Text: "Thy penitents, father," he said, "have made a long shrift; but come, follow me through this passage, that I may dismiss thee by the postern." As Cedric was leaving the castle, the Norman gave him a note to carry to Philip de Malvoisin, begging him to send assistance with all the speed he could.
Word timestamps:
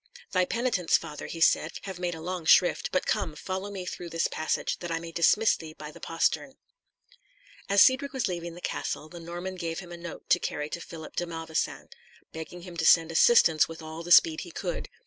"Thy 0.31 0.45
penitents, 0.45 0.97
father," 0.97 1.27
he 1.27 1.39
said, 1.39 1.73
"have 1.83 1.99
made 1.99 2.15
a 2.15 2.21
long 2.21 2.43
shrift; 2.45 2.89
but 2.91 3.05
come, 3.05 3.35
follow 3.35 3.69
me 3.69 3.85
through 3.85 4.09
this 4.09 4.27
passage, 4.27 4.79
that 4.79 4.89
I 4.89 4.97
may 4.99 5.11
dismiss 5.11 5.55
thee 5.55 5.73
by 5.73 5.91
the 5.91 5.99
postern." 5.99 6.55
As 7.69 7.83
Cedric 7.83 8.11
was 8.11 8.27
leaving 8.27 8.55
the 8.55 8.61
castle, 8.61 9.09
the 9.09 9.19
Norman 9.19 9.53
gave 9.57 9.77
him 9.77 9.91
a 9.91 9.97
note 9.97 10.27
to 10.31 10.39
carry 10.39 10.71
to 10.71 10.81
Philip 10.81 11.17
de 11.17 11.27
Malvoisin, 11.27 11.89
begging 12.33 12.63
him 12.63 12.77
to 12.77 12.85
send 12.87 13.11
assistance 13.11 13.67
with 13.67 13.83
all 13.83 14.01
the 14.01 14.11
speed 14.11 14.41
he 14.41 14.49
could. 14.49 14.89